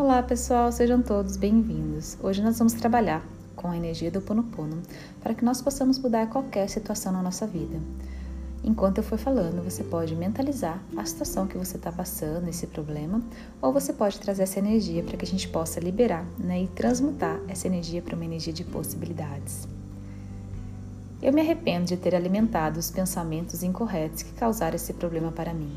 [0.00, 2.16] Olá pessoal, sejam todos bem-vindos.
[2.22, 3.22] Hoje nós vamos trabalhar
[3.54, 4.80] com a energia do Ponopono
[5.22, 7.78] para que nós possamos mudar qualquer situação na nossa vida.
[8.64, 13.20] Enquanto eu for falando, você pode mentalizar a situação que você está passando, esse problema,
[13.60, 17.38] ou você pode trazer essa energia para que a gente possa liberar né, e transmutar
[17.46, 19.68] essa energia para uma energia de possibilidades.
[21.20, 25.70] Eu me arrependo de ter alimentado os pensamentos incorretos que causaram esse problema para mim.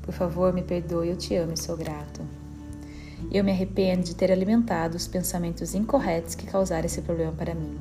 [0.00, 2.45] Por favor, me perdoe, eu te amo e sou grato.
[3.30, 7.76] Eu me arrependo de ter alimentado os pensamentos incorretos que causaram esse problema para mim.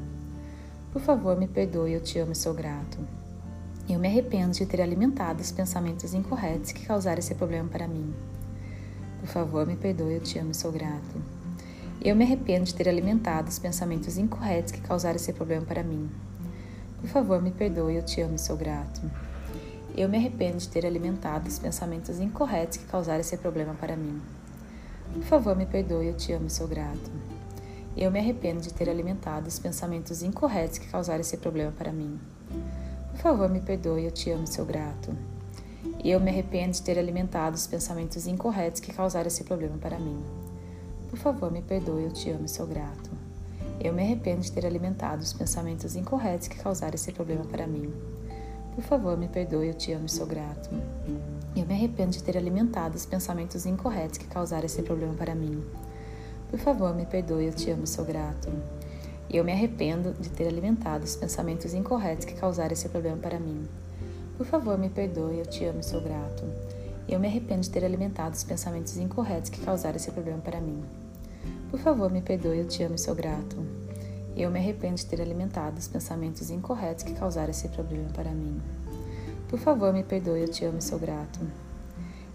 [0.92, 2.98] Por favor, me perdoe, eu te amo e sou grato.
[3.88, 8.12] Eu me arrependo de ter alimentado os pensamentos incorretos que causaram esse problema para mim.
[9.20, 11.22] Por favor, me perdoe, eu te amo e sou grato.
[12.04, 16.10] Eu me arrependo de ter alimentado os pensamentos incorretos que causaram esse problema para mim.
[17.00, 19.00] Por favor, me perdoe, eu te amo e sou grato.
[19.96, 24.20] Eu me arrependo de ter alimentado os pensamentos incorretos que causaram esse problema para mim.
[25.14, 27.12] Por favor, me perdoe, eu te amo sou grato.
[27.96, 32.20] Eu me arrependo de ter alimentado os pensamentos incorretos que causaram esse problema para mim.
[33.12, 35.16] Por favor, me perdoe, eu te amo sou grato.
[36.04, 40.24] Eu me arrependo de ter alimentado os pensamentos incorretos que causaram esse problema para mim.
[41.10, 43.10] Por favor, me perdoe, eu te amo sou grato.
[43.80, 47.94] Eu me arrependo de ter alimentado os pensamentos incorretos que causaram esse problema para mim.
[48.76, 50.70] Por favor, me perdoe, eu te amo e sou grato.
[51.56, 55.64] Eu me arrependo de ter alimentado os pensamentos incorretos que causaram esse problema para mim.
[56.52, 58.52] Por favor, me perdoe, eu te amo e sou grato.
[59.30, 63.66] Eu me arrependo de ter alimentado os pensamentos incorretos que causaram esse problema para mim.
[64.38, 66.44] Por favor, me perdoe, eu te amo e sou grato.
[67.08, 70.84] Eu me arrependo de ter alimentado os pensamentos incorretos que causaram esse problema para mim.
[71.72, 73.85] Por favor, me perdoe, eu te amo e sou grato.
[74.36, 78.62] Eu me arrependo de ter alimentado os pensamentos incorretos que causaram esse problema para mim.
[79.48, 81.40] Por favor, me perdoe, eu te amo e sou grato.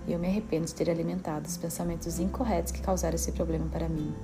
[0.08, 4.14] Eu me arrependo de ter alimentado os pensamentos incorretos que causaram esse problema para mim.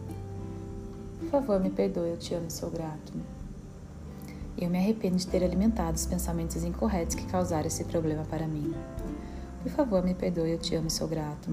[1.20, 3.12] Por favor, me perdoe, eu te amo e sou grato.
[4.56, 8.74] Eu me arrependo de ter alimentado os pensamentos incorretos que causaram esse problema para mim.
[9.62, 11.50] Por favor, me perdoe, eu te amo e sou grato.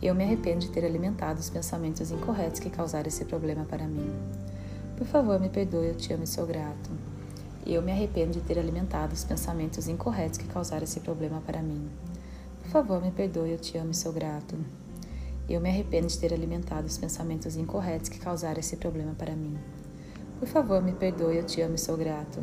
[0.00, 4.12] Eu me arrependo de ter alimentado os pensamentos incorretos que causaram esse problema para mim.
[4.96, 6.88] Por favor, me perdoe, eu te amo e sou grato.
[7.66, 11.88] Eu me arrependo de ter alimentado os pensamentos incorretos que causaram esse problema para mim.
[12.62, 14.54] Por favor, me perdoe, eu te amo e sou grato.
[15.48, 19.58] Eu me arrependo de ter alimentado os pensamentos incorretos que causaram esse problema para mim.
[20.38, 22.38] Por favor, me perdoe, eu te amo e sou grato.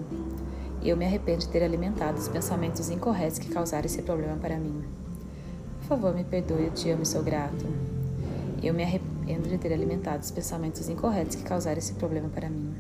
[0.84, 4.84] Eu me arrependo de ter alimentado os pensamentos incorretos que causaram esse problema para mim.
[5.80, 7.66] Por favor, me perdoe, eu te amo e sou grato.
[8.62, 9.11] Eu me arrependo
[9.52, 12.74] de ter alimentado os pensamentos incorretos que causaram esse problema para mim.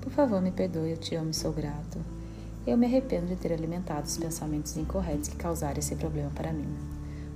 [0.00, 1.98] Por favor, me perdoe, eu te amo e sou grato.
[2.66, 6.74] Eu me arrependo de ter alimentado os pensamentos incorretos que causaram esse problema para mim.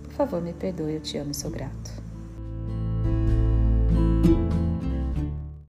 [0.04, 1.95] Por favor, me perdoe, eu te amo e sou grato.